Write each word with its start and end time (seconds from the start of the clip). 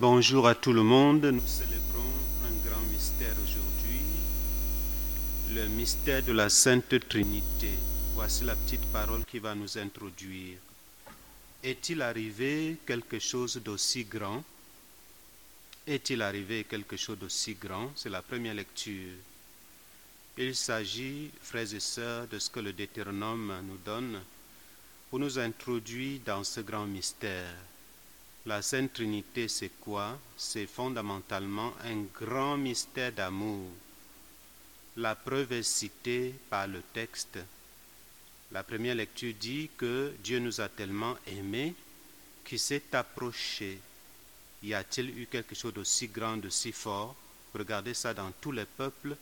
Bonjour 0.00 0.48
à 0.48 0.54
tout 0.54 0.72
le 0.72 0.82
monde. 0.82 1.26
Nous 1.26 1.46
célébrons 1.46 2.00
un 2.46 2.66
grand 2.66 2.80
mystère 2.90 3.34
aujourd'hui, 3.44 4.00
le 5.54 5.68
mystère 5.68 6.22
de 6.22 6.32
la 6.32 6.48
Sainte 6.48 7.06
Trinité. 7.06 7.68
Voici 8.14 8.44
la 8.44 8.56
petite 8.56 8.86
parole 8.92 9.26
qui 9.26 9.38
va 9.38 9.54
nous 9.54 9.76
introduire. 9.76 10.56
Est-il 11.62 12.00
arrivé 12.00 12.78
quelque 12.86 13.18
chose 13.18 13.60
d'aussi 13.62 14.04
grand? 14.04 14.42
Est-il 15.86 16.22
arrivé 16.22 16.64
quelque 16.64 16.96
chose 16.96 17.18
d'aussi 17.18 17.54
grand? 17.60 17.92
C'est 17.94 18.08
la 18.08 18.22
première 18.22 18.54
lecture. 18.54 19.18
Il 20.38 20.56
s'agit, 20.56 21.28
frères 21.42 21.74
et 21.74 21.80
sœurs, 21.80 22.26
de 22.26 22.38
ce 22.38 22.48
que 22.48 22.60
le 22.60 22.72
Deutéronome 22.72 23.52
nous 23.68 23.78
donne 23.84 24.18
pour 25.10 25.18
nous 25.18 25.38
introduire 25.38 26.20
dans 26.24 26.42
ce 26.42 26.62
grand 26.62 26.86
mystère. 26.86 27.54
La 28.46 28.62
Sainte 28.62 28.94
Trinité, 28.94 29.48
c'est 29.48 29.72
quoi? 29.80 30.18
C'est 30.34 30.66
fondamentalement 30.66 31.74
un 31.84 32.04
grand 32.18 32.56
mystère 32.56 33.12
d'amour. 33.12 33.68
La 34.96 35.14
preuve 35.14 35.52
est 35.52 35.62
citée 35.62 36.34
par 36.48 36.66
le 36.66 36.80
texte. 36.94 37.38
La 38.50 38.62
première 38.62 38.94
lecture 38.94 39.34
dit 39.38 39.68
que 39.76 40.14
Dieu 40.24 40.38
nous 40.38 40.58
a 40.62 40.70
tellement 40.70 41.16
aimés 41.26 41.74
qu'il 42.42 42.58
s'est 42.58 42.82
approché. 42.92 43.78
Y 44.62 44.72
a-t-il 44.72 45.18
eu 45.18 45.26
quelque 45.26 45.54
chose 45.54 45.74
d'aussi 45.74 46.08
grand, 46.08 46.38
de 46.38 46.48
si 46.48 46.72
fort? 46.72 47.14
Regardez 47.54 47.94
ça 47.94 48.14
dans 48.14 48.32
tous 48.40 48.52
les 48.52 48.64
peuples. 48.64 49.16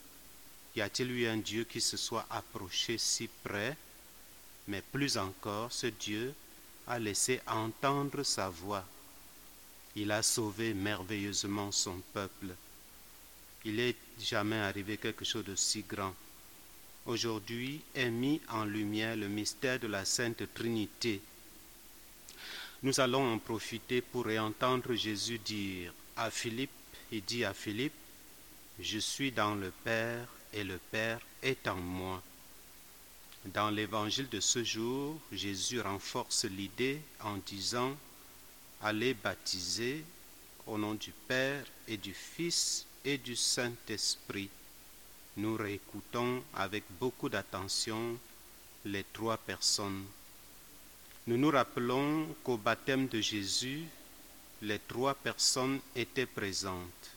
Y 0.77 0.81
a-t-il 0.81 1.11
eu 1.11 1.27
un 1.27 1.39
Dieu 1.39 1.65
qui 1.65 1.81
se 1.81 1.97
soit 1.97 2.27
approché 2.31 2.99
si 2.99 3.29
près? 3.43 3.77
Mais 4.69 4.81
plus 4.81 5.19
encore, 5.19 5.73
ce 5.73 5.89
Dieu 5.89 6.33
a 6.87 7.01
laissé 7.01 7.41
entendre 7.49 8.23
sa 8.23 8.49
voix. 8.49 8.85
Il 10.01 10.13
a 10.13 10.23
sauvé 10.23 10.75
merveilleusement 10.75 11.73
son 11.73 12.01
peuple. 12.15 12.55
Il 13.65 13.75
n'est 13.75 13.97
jamais 14.21 14.55
arrivé 14.61 14.97
quelque 14.97 15.25
chose 15.25 15.45
de 15.45 15.57
si 15.57 15.83
grand. 15.83 16.15
Aujourd'hui 17.05 17.81
est 17.97 18.09
mis 18.09 18.41
en 18.49 18.65
lumière 18.65 19.17
le 19.17 19.27
mystère 19.27 19.81
de 19.81 19.89
la 19.89 20.05
Sainte 20.05 20.45
Trinité. 20.55 21.21
Nous 22.85 23.01
allons 23.01 23.33
en 23.33 23.39
profiter 23.39 24.01
pour 24.01 24.27
réentendre 24.27 24.95
Jésus 24.95 25.39
dire 25.39 25.93
à 26.17 26.31
Philippe, 26.31 26.71
il 27.11 27.25
dit 27.25 27.45
à 27.45 27.53
Philippe, 27.53 27.93
je 28.79 29.01
suis 29.01 29.33
dans 29.33 29.57
le 29.57 29.73
Père 29.83 30.29
et 30.53 30.63
le 30.63 30.79
Père 30.93 31.19
est 31.43 31.67
en 31.67 31.75
moi. 31.75 32.23
Dans 33.47 33.71
l'évangile 33.71 34.29
de 34.29 34.39
ce 34.39 34.63
jour, 34.63 35.19
Jésus 35.33 35.81
renforce 35.81 36.45
l'idée 36.45 37.01
en 37.21 37.39
disant, 37.39 37.97
allez 38.83 39.15
baptiser 39.15 40.05
au 40.67 40.79
nom 40.79 40.95
du 40.95 41.13
Père 41.27 41.65
et 41.87 41.97
du 41.97 42.15
Fils 42.15 42.87
et 43.05 43.19
du 43.19 43.35
Saint-Esprit. 43.35 44.51
Nous 45.37 45.57
réécoutons 45.57 46.43
avec 46.55 46.85
beaucoup 47.01 47.29
d'attention 47.29 48.19
les 48.85 49.05
trois 49.13 49.37
personnes. 49.37 50.05
Nous 51.27 51.37
nous 51.37 51.51
rappelons 51.51 52.27
qu'au 52.45 52.57
baptême 52.57 53.09
de 53.09 53.21
Jésus, 53.21 53.85
les 54.63 54.79
trois 54.79 55.15
personnes 55.15 55.81
étaient 55.95 56.27
présentes. 56.27 57.11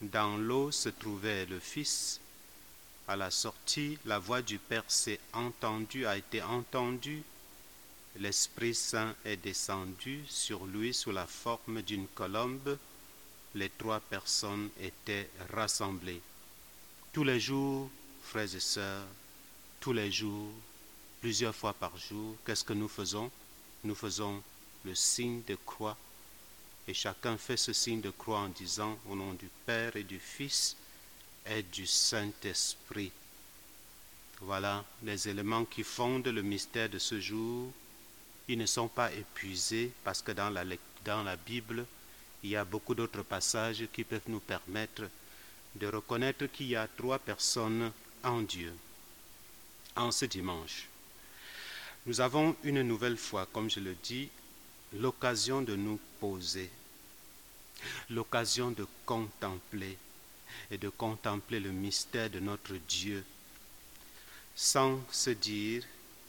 Dans 0.00 0.36
l'eau 0.36 0.70
se 0.70 0.88
trouvait 0.88 1.46
le 1.46 1.58
Fils. 1.58 2.20
À 3.06 3.16
la 3.16 3.30
sortie, 3.30 3.98
la 4.06 4.18
voix 4.18 4.40
du 4.40 4.58
Père 4.58 4.84
s'est 4.88 5.20
entendue, 5.32 6.06
a 6.06 6.16
été 6.16 6.42
entendue. 6.42 7.22
L'Esprit 8.20 8.74
Saint 8.74 9.14
est 9.24 9.36
descendu 9.36 10.22
sur 10.28 10.66
lui 10.66 10.94
sous 10.94 11.10
la 11.10 11.26
forme 11.26 11.82
d'une 11.82 12.06
colombe. 12.08 12.78
Les 13.56 13.70
trois 13.70 14.00
personnes 14.00 14.70
étaient 14.80 15.28
rassemblées. 15.52 16.20
Tous 17.12 17.24
les 17.24 17.40
jours, 17.40 17.90
frères 18.22 18.54
et 18.54 18.60
sœurs, 18.60 19.06
tous 19.80 19.92
les 19.92 20.12
jours, 20.12 20.52
plusieurs 21.20 21.54
fois 21.54 21.72
par 21.72 21.96
jour, 21.96 22.36
qu'est-ce 22.46 22.64
que 22.64 22.72
nous 22.72 22.88
faisons? 22.88 23.30
Nous 23.82 23.94
faisons 23.94 24.42
le 24.84 24.94
signe 24.94 25.42
de 25.46 25.56
croix. 25.66 25.96
Et 26.86 26.94
chacun 26.94 27.36
fait 27.36 27.56
ce 27.56 27.72
signe 27.72 28.00
de 28.00 28.10
croix 28.10 28.40
en 28.40 28.48
disant 28.48 28.98
au 29.08 29.16
nom 29.16 29.32
du 29.32 29.48
Père 29.66 29.96
et 29.96 30.04
du 30.04 30.20
Fils 30.20 30.76
et 31.46 31.62
du 31.62 31.86
Saint-Esprit. 31.86 33.10
Voilà 34.40 34.84
les 35.02 35.28
éléments 35.28 35.64
qui 35.64 35.82
fondent 35.82 36.28
le 36.28 36.42
mystère 36.42 36.88
de 36.88 36.98
ce 36.98 37.20
jour. 37.20 37.72
Ils 38.48 38.58
ne 38.58 38.66
sont 38.66 38.88
pas 38.88 39.12
épuisés 39.12 39.90
parce 40.04 40.22
que 40.22 40.32
dans 40.32 40.50
la, 40.50 40.64
dans 41.04 41.22
la 41.22 41.36
Bible, 41.36 41.86
il 42.42 42.50
y 42.50 42.56
a 42.56 42.64
beaucoup 42.64 42.94
d'autres 42.94 43.22
passages 43.22 43.84
qui 43.92 44.04
peuvent 44.04 44.20
nous 44.28 44.40
permettre 44.40 45.08
de 45.74 45.86
reconnaître 45.86 46.46
qu'il 46.46 46.68
y 46.68 46.76
a 46.76 46.86
trois 46.86 47.18
personnes 47.18 47.90
en 48.22 48.42
Dieu. 48.42 48.72
En 49.96 50.10
ce 50.10 50.26
dimanche, 50.26 50.88
nous 52.06 52.20
avons 52.20 52.54
une 52.64 52.82
nouvelle 52.82 53.16
fois, 53.16 53.46
comme 53.52 53.70
je 53.70 53.80
le 53.80 53.94
dis, 54.02 54.28
l'occasion 54.92 55.62
de 55.62 55.74
nous 55.74 55.98
poser, 56.20 56.70
l'occasion 58.10 58.70
de 58.70 58.86
contempler 59.06 59.96
et 60.70 60.78
de 60.78 60.88
contempler 60.88 61.60
le 61.60 61.70
mystère 61.70 62.28
de 62.30 62.40
notre 62.40 62.74
Dieu, 62.88 63.24
sans 64.54 65.00
se 65.10 65.30
dire 65.30 65.82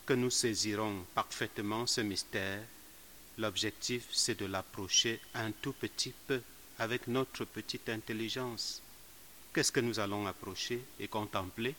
que 0.05 0.13
nous 0.13 0.29
saisirons 0.29 1.05
parfaitement 1.15 1.87
ce 1.87 2.01
mystère. 2.01 2.61
L'objectif, 3.37 4.05
c'est 4.11 4.39
de 4.39 4.45
l'approcher 4.45 5.19
un 5.33 5.51
tout 5.51 5.73
petit 5.73 6.13
peu 6.27 6.41
avec 6.79 7.07
notre 7.07 7.45
petite 7.45 7.89
intelligence. 7.89 8.81
Qu'est-ce 9.53 9.71
que 9.71 9.79
nous 9.79 9.99
allons 9.99 10.27
approcher 10.27 10.81
et 10.99 11.07
contempler? 11.07 11.75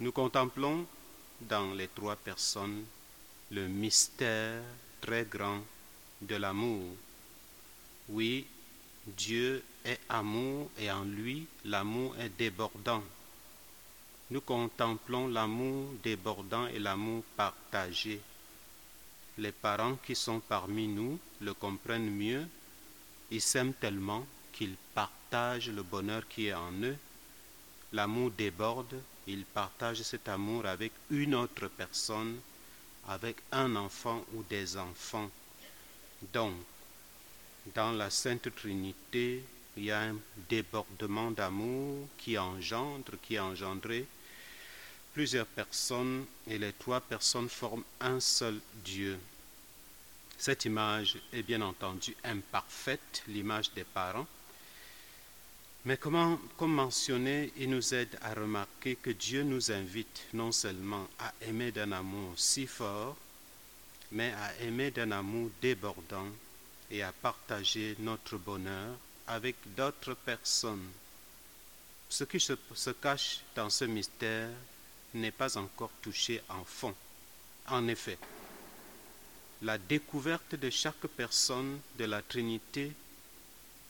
Nous 0.00 0.12
contemplons 0.12 0.86
dans 1.40 1.74
les 1.74 1.88
trois 1.88 2.16
personnes 2.16 2.84
le 3.50 3.66
mystère 3.68 4.62
très 5.00 5.24
grand 5.24 5.62
de 6.20 6.36
l'amour. 6.36 6.94
Oui, 8.08 8.46
Dieu 9.06 9.62
est 9.84 10.00
amour 10.08 10.70
et 10.78 10.90
en 10.90 11.04
lui 11.04 11.46
l'amour 11.64 12.16
est 12.18 12.30
débordant. 12.38 13.02
Nous 14.30 14.40
contemplons 14.40 15.28
l'amour 15.28 15.90
débordant 16.02 16.66
et 16.68 16.78
l'amour 16.78 17.22
partagé. 17.36 18.20
Les 19.38 19.52
parents 19.52 19.96
qui 19.96 20.14
sont 20.14 20.40
parmi 20.40 20.86
nous 20.86 21.18
le 21.40 21.54
comprennent 21.54 22.10
mieux. 22.10 22.46
Ils 23.30 23.40
s'aiment 23.40 23.74
tellement 23.74 24.26
qu'ils 24.52 24.76
partagent 24.94 25.70
le 25.70 25.82
bonheur 25.82 26.26
qui 26.28 26.46
est 26.46 26.54
en 26.54 26.72
eux. 26.82 26.96
L'amour 27.92 28.30
déborde, 28.30 29.00
ils 29.26 29.44
partagent 29.44 30.02
cet 30.02 30.28
amour 30.28 30.66
avec 30.66 30.92
une 31.10 31.34
autre 31.34 31.68
personne, 31.68 32.38
avec 33.08 33.36
un 33.52 33.76
enfant 33.76 34.24
ou 34.34 34.42
des 34.44 34.76
enfants. 34.76 35.30
Donc, 36.32 36.54
dans 37.74 37.92
la 37.92 38.10
Sainte 38.10 38.54
Trinité, 38.54 39.44
il 39.76 39.84
y 39.84 39.90
a 39.90 40.00
un 40.00 40.16
débordement 40.48 41.30
d'amour 41.30 42.08
qui 42.18 42.36
engendre, 42.38 43.12
qui 43.22 43.38
engendré 43.38 44.06
plusieurs 45.14 45.46
personnes 45.46 46.24
et 46.46 46.58
les 46.58 46.72
trois 46.72 47.00
personnes 47.00 47.48
forment 47.48 47.84
un 48.00 48.20
seul 48.20 48.58
Dieu. 48.84 49.18
Cette 50.38 50.64
image 50.64 51.18
est 51.32 51.42
bien 51.42 51.60
entendu 51.60 52.16
imparfaite, 52.24 53.22
l'image 53.28 53.72
des 53.72 53.84
parents, 53.84 54.26
mais 55.84 55.96
comment, 55.96 56.38
comme 56.56 56.74
mentionné, 56.74 57.52
il 57.56 57.70
nous 57.70 57.92
aide 57.92 58.16
à 58.22 58.34
remarquer 58.34 58.96
que 58.96 59.10
Dieu 59.10 59.42
nous 59.42 59.72
invite 59.72 60.26
non 60.32 60.52
seulement 60.52 61.08
à 61.18 61.32
aimer 61.42 61.72
d'un 61.72 61.90
amour 61.90 62.34
si 62.36 62.66
fort, 62.66 63.16
mais 64.12 64.32
à 64.32 64.62
aimer 64.62 64.92
d'un 64.92 65.10
amour 65.10 65.50
débordant 65.60 66.28
et 66.90 67.02
à 67.02 67.10
partager 67.10 67.96
notre 67.98 68.36
bonheur 68.36 68.96
avec 69.32 69.56
d'autres 69.74 70.14
personnes. 70.14 70.90
Ce 72.08 72.24
qui 72.24 72.38
se, 72.38 72.52
se 72.74 72.90
cache 72.90 73.40
dans 73.56 73.70
ce 73.70 73.86
mystère 73.86 74.50
n'est 75.14 75.30
pas 75.30 75.56
encore 75.56 75.90
touché 76.02 76.42
en 76.50 76.64
fond. 76.64 76.94
En 77.68 77.88
effet, 77.88 78.18
la 79.62 79.78
découverte 79.78 80.54
de 80.54 80.68
chaque 80.68 81.06
personne 81.06 81.80
de 81.98 82.04
la 82.04 82.20
Trinité 82.20 82.92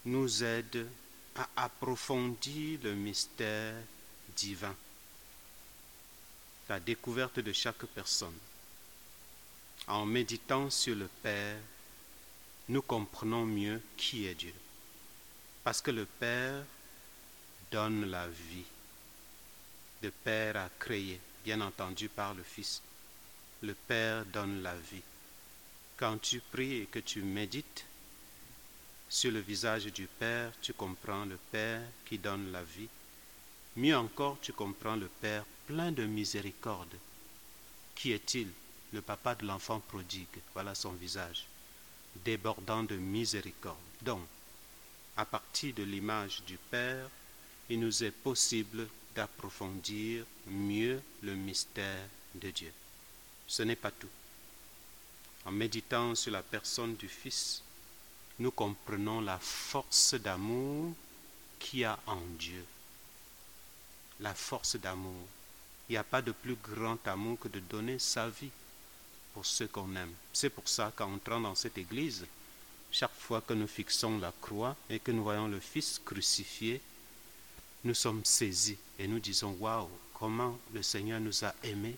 nous 0.05 0.45
aide 0.45 0.87
à 1.35 1.49
approfondir 1.57 2.79
le 2.85 2.95
mystère 2.95 3.75
divin. 4.37 4.77
La 6.69 6.79
découverte 6.79 7.41
de 7.41 7.53
chaque 7.53 7.85
personne. 7.87 8.39
En 9.89 10.07
méditant 10.07 10.71
sur 10.71 10.95
le 10.95 11.09
Père, 11.23 11.59
nous 12.69 12.83
comprenons 12.83 13.45
mieux 13.45 13.83
qui 13.97 14.27
est 14.27 14.35
Dieu. 14.35 14.55
Parce 15.65 15.81
que 15.81 15.93
le 15.93 16.07
Père 16.07 16.65
donne 17.71 18.11
la 18.11 18.27
vie. 18.27 18.65
Le 20.03 20.11
Père 20.11 20.57
a 20.57 20.69
créé, 20.81 21.21
bien 21.45 21.61
entendu 21.61 22.09
par 22.09 22.35
le 22.35 22.43
Fils. 22.43 22.83
Le 23.63 23.75
Père 23.75 24.25
donne 24.27 24.63
la 24.63 24.75
vie. 24.75 25.03
Quand 25.97 26.21
tu 26.21 26.41
pries 26.41 26.79
et 26.79 26.87
que 26.87 26.99
tu 26.99 27.23
médites 27.23 27.85
Sur 29.09 29.31
le 29.31 29.39
visage 29.39 29.85
du 29.85 30.07
Père, 30.07 30.51
tu 30.61 30.73
comprends 30.73 31.27
le 31.27 31.37
Père 31.53 31.83
qui 32.07 32.19
donne 32.19 32.51
la 32.51 32.65
vie. 32.65 32.89
Mieux 33.77 33.97
encore, 33.97 34.39
tu 34.43 34.53
comprends 34.53 34.97
le 34.97 35.07
Père 35.21 35.45
plein 35.67 35.93
de 35.93 36.05
miséricorde. 36.05 36.97
Qui 37.95 38.13
est-il? 38.13 38.49
Le 38.93 39.01
papa 39.01 39.37
de 39.37 39.47
l'enfant 39.47 39.81
prodigue. 39.81 40.41
Voilà 40.55 40.75
son 40.75 40.93
visage, 40.93 41.47
débordant 42.25 42.83
de 42.83 42.97
miséricorde. 42.97 43.77
Donc, 44.03 44.27
à 45.17 45.25
partir 45.25 45.75
de 45.75 45.83
l'image 45.83 46.43
du 46.47 46.57
Père, 46.57 47.09
il 47.69 47.81
nous 47.81 48.05
est 48.05 48.11
possible 48.11 48.89
d'approfondir 49.15 50.25
mieux 50.47 51.01
le 51.23 51.35
mystère 51.35 52.09
de 52.35 52.51
Dieu. 52.51 52.73
Ce 53.47 53.63
n'est 53.63 53.77
pas 53.77 53.91
tout. 53.91 54.09
En 55.45 55.53
méditant 55.53 56.15
sur 56.15 56.33
la 56.33 56.43
personne 56.43 56.97
du 56.97 57.09
Fils, 57.09 57.63
nous 58.39 58.51
comprenons 58.51 59.21
la 59.21 59.39
force 59.39 60.15
d'amour 60.15 60.95
qu'il 61.59 61.81
y 61.81 61.85
a 61.85 61.99
en 62.07 62.21
Dieu. 62.39 62.65
La 64.21 64.35
force 64.35 64.77
d'amour. 64.77 65.27
Il 65.89 65.93
n'y 65.93 65.99
a 65.99 66.05
pas 66.05 66.23
de 66.23 66.33
plus 66.33 66.57
grand 66.57 67.07
amour 67.07 67.39
que 67.39 67.49
de 67.49 67.61
donner 67.61 67.99
sa 67.99 68.29
vie 68.29 68.51
pour 69.35 69.45
ceux 69.45 69.69
qu'on 69.69 69.95
aime. 69.97 70.13
C'est 70.33 70.51
pour 70.51 70.69
ça 70.69 70.93
qu'en 70.95 71.15
entrant 71.15 71.41
dans 71.41 71.55
cette 71.55 71.77
église, 71.77 72.25
chaque 72.93 73.15
fois 73.15 73.41
que 73.41 73.55
nous 73.55 73.67
fixons 73.67 74.19
la 74.19 74.33
croix 74.41 74.77
et 74.91 75.01
que 75.01 75.11
nous 75.11 75.25
voyons 75.25 75.49
le 75.49 75.59
Fils 75.59 76.01
crucifié, 76.05 76.81
nous 77.85 77.95
sommes 77.95 78.25
saisis 78.25 78.77
et 78.99 79.09
nous 79.09 79.19
disons 79.19 79.57
Waouh, 79.59 79.89
comment 80.15 80.59
le 80.73 80.83
Seigneur 80.83 81.19
nous 81.19 81.45
a 81.45 81.55
aimés, 81.65 81.97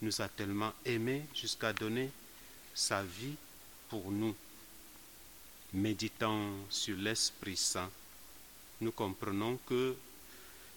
nous 0.00 0.20
a 0.20 0.28
tellement 0.28 0.72
aimés 0.84 1.22
jusqu'à 1.34 1.72
donner 1.72 2.10
sa 2.74 3.02
vie 3.02 3.36
pour 3.90 4.10
nous. 4.10 4.34
Méditant 5.72 6.50
sur 6.68 6.96
l'Esprit 6.96 7.56
Saint, 7.56 7.90
nous 8.80 8.90
comprenons 8.90 9.56
que 9.66 9.94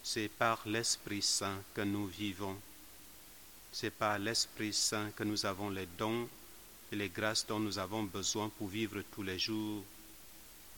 c'est 0.03 0.27
par 0.27 0.61
l'Esprit 0.67 1.21
Saint 1.23 1.57
que 1.73 1.81
nous 1.81 2.05
vivons. 2.05 2.55
C'est 3.71 3.89
par 3.89 4.19
l'Esprit 4.19 4.73
Saint 4.73 5.09
que 5.15 5.23
nous 5.23 5.45
avons 5.47 5.69
les 5.69 5.87
dons 5.97 6.27
et 6.93 6.95
les 6.95 7.09
grâces 7.09 7.47
dont 7.47 7.59
nous 7.59 7.79
avons 7.79 8.03
besoin 8.03 8.49
pour 8.49 8.67
vivre 8.67 9.01
tous 9.11 9.23
les 9.23 9.39
jours. 9.39 9.83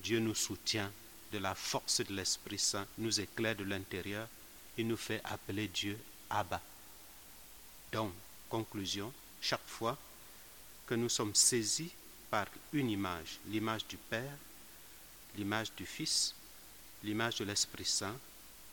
Dieu 0.02 0.20
nous 0.20 0.34
soutient 0.34 0.90
de 1.34 1.38
la 1.40 1.54
force 1.54 2.00
de 2.00 2.14
l'Esprit 2.14 2.58
Saint, 2.58 2.88
nous 2.98 3.20
éclaire 3.20 3.58
de 3.58 3.66
l'intérieur, 3.66 4.30
il 4.78 4.88
nous 4.88 4.96
fait 4.96 5.20
appeler 5.26 5.68
Dieu 5.68 6.00
Abba. 6.30 6.62
Donc, 7.92 8.14
conclusion, 8.50 9.12
chaque 9.42 9.68
fois 9.68 9.98
que 10.88 10.96
nous 10.96 11.10
sommes 11.10 11.36
saisis 11.36 11.92
par 12.32 12.48
une 12.72 12.90
image, 12.90 13.40
l'image 13.48 13.86
du 13.86 13.98
Père, 13.98 14.38
l'image 15.36 15.74
du 15.76 15.86
Fils, 15.86 16.34
l'image 17.04 17.36
de 17.36 17.44
l'Esprit 17.44 17.84
Saint, 17.84 18.16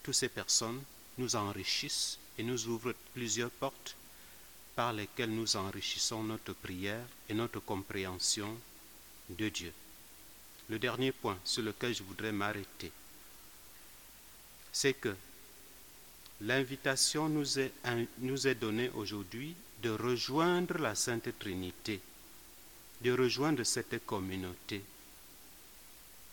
toutes 0.05 0.15
ces 0.15 0.29
personnes 0.29 0.81
nous 1.19 1.35
enrichissent 1.35 2.19
et 2.39 2.45
nous 2.45 2.69
ouvrent 2.69 2.95
plusieurs 3.15 3.51
portes 3.51 3.97
par 4.75 4.93
lesquelles 4.93 5.31
nous 5.35 5.57
enrichissons 5.57 6.23
notre 6.23 6.55
prière 6.55 7.05
et 7.29 7.35
notre 7.35 7.61
compréhension 7.61 8.57
de 9.29 9.49
Dieu. 9.49 9.73
Le 10.69 10.79
dernier 10.79 11.13
point 11.13 11.39
sur 11.45 11.63
lequel 11.63 11.95
je 11.95 12.03
voudrais 12.03 12.33
m'arrêter, 12.33 12.91
c'est 14.73 14.95
que 14.95 15.15
l'invitation 16.41 17.29
nous 17.29 17.59
est, 17.59 17.73
nous 18.19 18.47
est 18.47 18.55
donnée 18.55 18.91
aujourd'hui 18.95 19.55
de 19.83 19.91
rejoindre 19.91 20.79
la 20.79 20.95
Sainte 20.95 21.39
Trinité, 21.39 22.01
de 23.01 23.13
rejoindre 23.13 23.65
cette 23.65 24.05
communauté. 24.07 24.83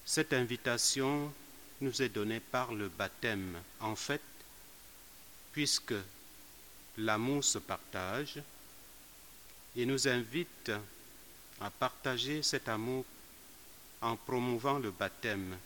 Cette 0.06 0.34
invitation 0.34 1.34
nous 1.82 2.02
est 2.02 2.10
donnée 2.10 2.40
par 2.40 2.74
le 2.74 2.90
baptême. 2.90 3.58
En 3.82 3.96
fait, 3.96 4.22
puisque 5.52 5.94
l'amour 6.98 7.44
se 7.44 7.60
partage, 7.60 8.42
il 9.76 9.88
nous 9.88 10.08
invite 10.08 10.72
à 11.62 11.70
partager 11.70 12.42
cet 12.44 12.68
amour 12.68 13.06
en 14.02 14.16
promouvant 14.16 14.80
le 14.80 14.92
baptême. 14.92 15.58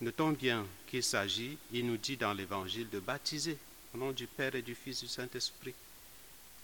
Notons 0.00 0.32
bien 0.32 0.66
qu'il 0.86 1.02
s'agit, 1.02 1.58
il 1.72 1.86
nous 1.86 1.96
dit 1.96 2.16
dans 2.16 2.32
l'Évangile, 2.32 2.88
de 2.90 3.00
baptiser 3.00 3.58
au 3.94 3.98
nom 3.98 4.12
du 4.12 4.26
Père 4.26 4.54
et 4.54 4.62
du 4.62 4.74
Fils 4.74 5.02
et 5.02 5.06
du 5.06 5.12
Saint-Esprit. 5.12 5.74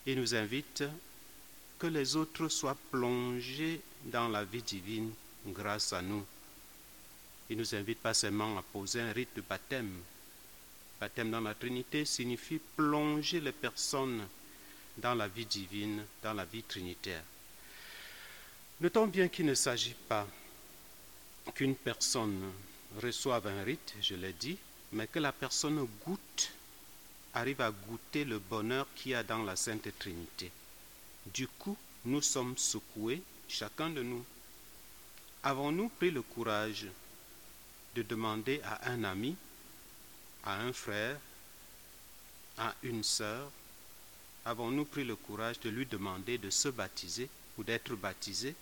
Il 0.07 0.19
nous 0.21 0.35
invite 0.35 0.85
que 1.79 1.87
les 1.87 2.17
autres 2.17 2.49
soient 2.49 2.77
plongés 2.91 3.81
dans 4.05 4.29
la 4.29 4.45
vie 4.45 4.63
divine 4.63 5.13
grâce 5.47 5.93
à 5.93 6.03
nous. 6.03 6.25
Il 7.51 7.57
nous 7.57 7.75
invite 7.75 7.99
pas 7.99 8.15
seulement 8.15 8.57
à 8.59 8.63
poser 8.63 9.01
un 9.01 9.13
rite 9.13 9.35
de 9.37 9.41
baptême. 9.41 9.93
Baptême 11.03 11.33
dans 11.33 11.41
la 11.41 11.57
Trinité 11.57 12.05
signifie 12.05 12.61
plonger 12.77 13.41
les 13.41 13.51
personnes 13.51 14.25
dans 14.99 15.17
la 15.17 15.27
vie 15.27 15.47
divine, 15.47 16.05
dans 16.23 16.33
la 16.33 16.45
vie 16.45 16.63
trinitaire. 16.63 17.25
Notons 18.81 19.09
bien 19.09 19.27
qu'il 19.27 19.47
ne 19.47 19.55
s'agit 19.55 19.97
pas 20.09 20.29
qu'une 21.57 21.75
personne 21.75 22.53
reçoive 23.03 23.49
un 23.49 23.65
rite, 23.65 23.95
je 24.01 24.15
l'ai 24.15 24.33
dit, 24.33 24.57
mais 24.93 25.09
que 25.09 25.19
la 25.19 25.33
personne 25.33 25.85
goûte, 26.07 26.53
arrive 27.35 27.63
à 27.63 27.73
goûter 27.73 28.25
le 28.25 28.39
bonheur 28.39 28.87
qu'il 28.95 29.11
y 29.11 29.15
a 29.17 29.25
dans 29.25 29.43
la 29.43 29.57
Sainte 29.57 29.89
Trinité. 29.99 30.53
Du 31.35 31.49
coup, 31.49 31.77
nous 32.05 32.23
sommes 32.23 32.57
secoués, 32.57 33.23
chacun 33.49 33.91
de 33.91 34.05
nous. 34.05 34.25
Avons-nous 35.43 35.89
pris 35.89 36.13
le 36.13 36.23
courage 36.23 36.87
de 37.97 38.03
demander 38.03 38.61
à 38.65 38.89
un 38.93 39.03
ami, 39.03 39.35
à 40.45 40.61
un 40.61 40.73
frère, 40.73 41.19
à 42.59 42.75
une 42.83 43.03
sœur, 43.03 43.51
avons-nous 44.45 44.85
pris 44.85 45.05
le 45.05 45.17
courage 45.17 45.61
de 45.61 45.71
lui 45.71 45.87
demander 45.87 46.39
de 46.39 46.51
se 46.51 46.69
baptiser 46.69 47.29
ou 47.59 47.65
d'être 47.65 47.95
baptisé? 47.95 48.55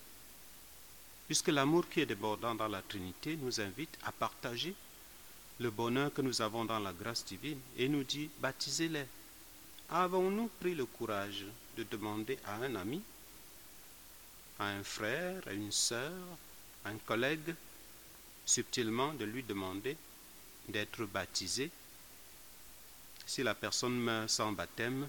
Puisque 1.27 1.49
l'amour 1.49 1.88
qui 1.88 2.00
est 2.00 2.06
débordant 2.06 2.55
dans 2.55 2.69
la 2.69 2.82
Trinité 2.82 3.37
nous 3.37 3.61
invite 3.61 3.97
à 4.05 4.12
partager 4.12 4.75
le 5.61 5.71
bonheur 5.71 6.12
que 6.12 6.23
nous 6.23 6.43
avons 6.43 6.65
dans 6.65 6.79
la 6.79 6.93
grâce 6.93 7.25
divine 7.25 7.61
et 7.77 7.88
nous 7.88 8.03
dit 8.05 8.31
baptisez-les. 8.41 9.06
Avons-nous 9.91 10.49
pris 10.61 10.75
le 10.75 10.87
courage 10.87 11.44
de 11.77 11.85
demander 11.85 12.38
à 12.47 12.56
un 12.56 12.75
ami, 12.75 13.03
à 14.59 14.67
un 14.67 14.82
frère, 14.82 15.43
à 15.47 15.53
une 15.53 15.73
sœur, 15.73 16.12
à 16.85 16.91
un 16.91 16.99
collègue, 16.99 17.55
subtilement 18.47 19.12
de 19.15 19.25
lui 19.25 19.43
demander 19.43 19.97
d'être 20.69 21.05
baptisé. 21.05 21.70
Si 23.27 23.43
la 23.43 23.55
personne 23.55 23.99
meurt 23.99 24.29
sans 24.29 24.53
baptême, 24.53 25.08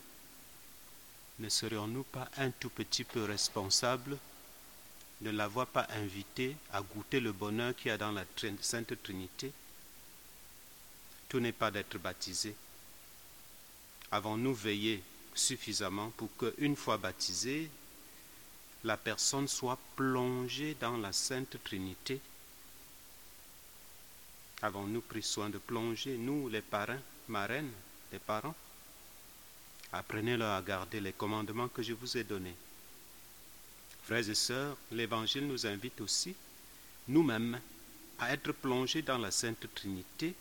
ne 1.39 1.49
serions-nous 1.49 2.03
pas 2.03 2.29
un 2.37 2.51
tout 2.51 2.69
petit 2.69 3.03
peu 3.03 3.23
responsables 3.23 4.17
ne 5.21 5.31
l'avoir 5.31 5.67
pas 5.67 5.87
invité 5.91 6.55
à 6.73 6.81
goûter 6.81 7.19
le 7.19 7.31
bonheur 7.31 7.75
qu'il 7.75 7.89
y 7.89 7.91
a 7.91 7.97
dans 7.97 8.11
la 8.11 8.25
Sainte 8.61 9.01
Trinité? 9.03 9.51
Tout 11.29 11.39
n'est 11.39 11.51
pas 11.51 11.71
d'être 11.71 11.97
baptisé. 11.97 12.55
Avons-nous 14.11 14.53
veillé 14.53 15.01
suffisamment 15.33 16.09
pour 16.17 16.29
qu'une 16.37 16.75
fois 16.75 16.97
baptisé, 16.97 17.69
la 18.83 18.97
personne 18.97 19.47
soit 19.47 19.77
plongée 19.95 20.75
dans 20.79 20.97
la 20.97 21.13
Sainte 21.13 21.57
Trinité? 21.63 22.19
Avons-nous 24.61 25.01
pris 25.01 25.23
soin 25.23 25.49
de 25.49 25.57
plonger, 25.57 26.17
nous, 26.17 26.47
les 26.49 26.61
parrains, 26.61 27.01
marraines, 27.27 27.71
les 28.11 28.19
parents? 28.19 28.55
Apprenez-leur 29.91 30.55
à 30.55 30.61
garder 30.61 30.99
les 30.99 31.13
commandements 31.13 31.67
que 31.67 31.81
je 31.81 31.93
vous 31.93 32.15
ai 32.17 32.23
donnés. 32.23 32.55
Frères 34.03 34.29
et 34.29 34.35
sœurs, 34.35 34.77
l'Évangile 34.91 35.47
nous 35.47 35.65
invite 35.65 35.99
aussi, 36.01 36.35
nous-mêmes, 37.07 37.59
à 38.19 38.33
être 38.33 38.51
plongés 38.51 39.01
dans 39.01 39.17
la 39.17 39.31
Sainte 39.31 39.65
Trinité 39.73 40.35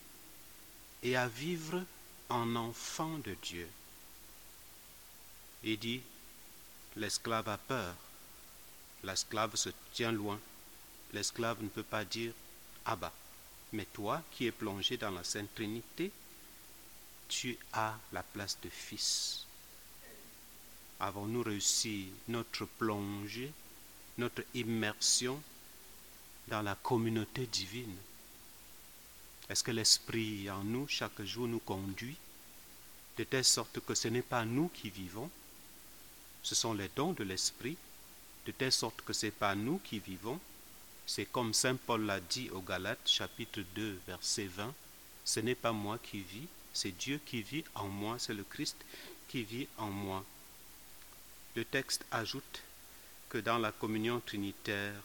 et 1.02 1.16
à 1.16 1.26
vivre 1.26 1.82
en 2.28 2.56
enfant 2.56 3.18
de 3.18 3.34
Dieu. 3.42 3.68
Il 5.64 5.78
dit, 5.78 6.02
l'esclave 6.96 7.48
a 7.48 7.58
peur, 7.58 7.94
l'esclave 9.02 9.56
se 9.56 9.70
tient 9.94 10.12
loin, 10.12 10.38
l'esclave 11.12 11.62
ne 11.62 11.68
peut 11.68 11.82
pas 11.82 12.04
dire 12.04 12.32
Abba. 12.84 13.12
Mais 13.72 13.86
toi 13.92 14.22
qui 14.30 14.46
es 14.46 14.52
plongé 14.52 14.96
dans 14.96 15.10
la 15.10 15.24
Sainte 15.24 15.54
Trinité, 15.54 16.10
tu 17.28 17.56
as 17.72 17.96
la 18.12 18.22
place 18.22 18.58
de 18.62 18.68
fils. 18.68 19.44
Avons-nous 20.98 21.42
réussi 21.42 22.08
notre 22.28 22.66
plongée, 22.66 23.52
notre 24.18 24.42
immersion 24.54 25.40
dans 26.48 26.62
la 26.62 26.74
communauté 26.74 27.46
divine? 27.46 27.96
Est-ce 29.48 29.64
que 29.64 29.70
l'Esprit 29.70 30.50
en 30.50 30.62
nous, 30.62 30.86
chaque 30.88 31.22
jour, 31.22 31.46
nous 31.46 31.60
conduit 31.60 32.16
de 33.16 33.24
telle 33.24 33.44
sorte 33.44 33.80
que 33.80 33.94
ce 33.94 34.08
n'est 34.08 34.22
pas 34.22 34.44
nous 34.44 34.68
qui 34.68 34.90
vivons, 34.90 35.30
ce 36.42 36.54
sont 36.54 36.72
les 36.72 36.88
dons 36.94 37.12
de 37.12 37.24
l'Esprit, 37.24 37.76
de 38.46 38.52
telle 38.52 38.72
sorte 38.72 39.02
que 39.02 39.12
ce 39.12 39.26
n'est 39.26 39.32
pas 39.32 39.54
nous 39.54 39.78
qui 39.78 39.98
vivons, 39.98 40.40
C'est 41.12 41.26
comme 41.26 41.52
Saint 41.54 41.74
Paul 41.74 42.06
l'a 42.06 42.20
dit 42.20 42.50
aux 42.50 42.60
Galates, 42.60 43.08
chapitre 43.08 43.62
2, 43.74 43.98
verset 44.06 44.46
20, 44.46 44.72
ce 45.24 45.40
n'est 45.40 45.56
pas 45.56 45.72
moi 45.72 45.98
qui 46.00 46.20
vis, 46.20 46.46
c'est 46.72 46.96
Dieu 46.96 47.20
qui 47.26 47.42
vit 47.42 47.64
en 47.74 47.88
moi, 47.88 48.14
c'est 48.20 48.32
le 48.32 48.44
Christ 48.44 48.76
qui 49.26 49.42
vit 49.42 49.66
en 49.76 49.88
moi. 49.88 50.24
Le 51.56 51.64
texte 51.64 52.04
ajoute 52.12 52.62
que 53.28 53.38
dans 53.38 53.58
la 53.58 53.72
communion 53.72 54.20
trinitaire, 54.20 55.02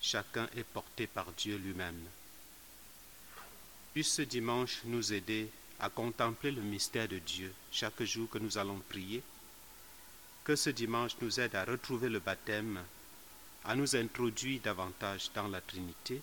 chacun 0.00 0.48
est 0.56 0.62
porté 0.62 1.08
par 1.08 1.26
Dieu 1.32 1.56
lui-même. 1.56 2.04
Puisse 3.94 4.12
ce 4.12 4.22
dimanche 4.22 4.82
nous 4.84 5.12
aider 5.12 5.50
à 5.80 5.90
contempler 5.90 6.52
le 6.52 6.62
mystère 6.62 7.08
de 7.08 7.18
Dieu 7.18 7.52
chaque 7.72 8.04
jour 8.04 8.30
que 8.30 8.38
nous 8.38 8.58
allons 8.58 8.78
prier. 8.88 9.24
Que 10.44 10.54
ce 10.54 10.70
dimanche 10.70 11.16
nous 11.20 11.40
aide 11.40 11.56
à 11.56 11.64
retrouver 11.64 12.08
le 12.08 12.20
baptême, 12.20 12.78
à 13.64 13.74
nous 13.74 13.96
introduire 13.96 14.60
davantage 14.62 15.30
dans 15.34 15.48
la 15.48 15.60
Trinité 15.60 16.20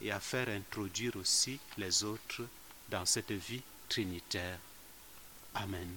et 0.00 0.12
à 0.12 0.20
faire 0.20 0.48
introduire 0.48 1.16
aussi 1.16 1.58
les 1.76 2.04
autres 2.04 2.42
dans 2.88 3.04
cette 3.04 3.32
vie 3.32 3.62
trinitaire. 3.88 4.58
Amen. 5.54 5.88